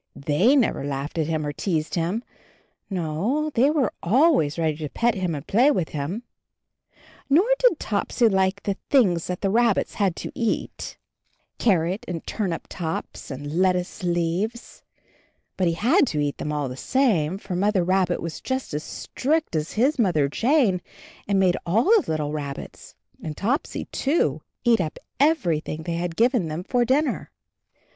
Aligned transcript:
Thejj 0.17 0.57
never 0.57 0.83
laughed 0.83 1.19
at 1.19 1.27
him 1.27 1.45
or 1.45 1.51
teased 1.51 1.93
him, 1.93 2.23
no, 2.89 3.51
they 3.53 3.69
were 3.69 3.93
always 4.01 4.57
ready 4.57 4.75
to 4.77 4.89
pet 4.89 5.13
him 5.13 5.35
and 5.35 5.45
play 5.45 5.69
with 5.69 5.89
him. 5.89 6.23
Nor 7.29 7.45
did 7.59 7.79
Topsy 7.79 8.27
like 8.27 8.63
the 8.63 8.77
things 8.89 9.27
that 9.27 9.41
the 9.41 9.51
rabbits 9.51 9.93
had 9.93 10.15
to 10.15 10.31
eat— 10.33 10.97
carrot 11.59 12.03
and 12.07 12.25
turnip 12.25 12.65
tops 12.67 13.29
18 13.29 13.43
CHARLIE 13.45 13.53
and 13.53 13.61
lettuce 13.61 14.01
leaves; 14.03 14.83
but 15.55 15.67
he 15.67 15.73
had 15.73 16.07
to 16.07 16.19
eat 16.19 16.39
them 16.39 16.51
all 16.51 16.67
the 16.67 16.75
same, 16.75 17.37
for 17.37 17.55
Mother 17.55 17.83
Rabbit 17.83 18.23
was 18.23 18.41
just 18.41 18.73
as 18.73 18.83
strict 18.83 19.55
as 19.55 19.73
his 19.73 19.99
Mother 19.99 20.27
Jane 20.27 20.81
and 21.27 21.39
made 21.39 21.57
all 21.63 21.83
the 21.83 22.05
little 22.09 22.31
rabbits, 22.31 22.95
and 23.21 23.37
Topsy 23.37 23.85
too, 23.91 24.41
eat 24.63 24.81
up 24.81 24.97
every 25.19 25.59
thing 25.59 25.83
they 25.83 25.97
had 25.97 26.15
given 26.15 26.47
them 26.47 26.63
for 26.63 26.85
dinner. 26.85 27.29